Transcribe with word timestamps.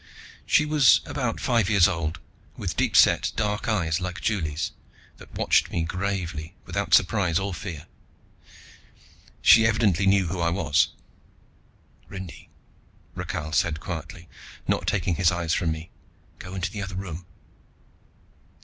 She 0.47 0.65
was 0.65 1.01
about 1.05 1.39
five 1.39 1.69
years 1.69 1.87
old, 1.87 2.19
with 2.57 2.75
deep 2.75 2.95
set 2.97 3.31
dark 3.35 3.67
eyes 3.67 4.01
like 4.01 4.19
Juli's, 4.19 4.71
that 5.17 5.35
watched 5.35 5.69
me 5.69 5.83
gravely 5.83 6.55
without 6.65 6.95
surprise 6.95 7.37
or 7.37 7.53
fear; 7.53 7.85
she 9.43 9.67
evidently 9.67 10.07
knew 10.07 10.25
who 10.25 10.39
I 10.39 10.49
was. 10.49 10.87
"Rindy," 12.09 12.49
Rakhal 13.13 13.51
said 13.53 13.79
quietly, 13.79 14.27
not 14.67 14.87
taking 14.87 15.17
his 15.17 15.31
eyes 15.31 15.53
from 15.53 15.71
me. 15.71 15.91
"Go 16.39 16.55
into 16.55 16.71
the 16.71 16.81
other 16.81 16.95
room." 16.95 17.27